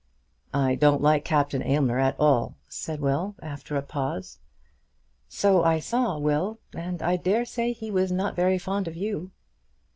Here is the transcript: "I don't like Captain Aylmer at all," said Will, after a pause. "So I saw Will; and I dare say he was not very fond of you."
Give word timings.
"I 0.55 0.73
don't 0.73 1.03
like 1.03 1.23
Captain 1.23 1.61
Aylmer 1.61 1.99
at 1.99 2.19
all," 2.19 2.57
said 2.67 3.01
Will, 3.01 3.35
after 3.39 3.75
a 3.75 3.83
pause. 3.83 4.39
"So 5.29 5.63
I 5.63 5.77
saw 5.77 6.17
Will; 6.17 6.59
and 6.73 7.03
I 7.03 7.17
dare 7.17 7.45
say 7.45 7.71
he 7.71 7.91
was 7.91 8.11
not 8.11 8.35
very 8.35 8.57
fond 8.57 8.87
of 8.87 8.95
you." 8.95 9.29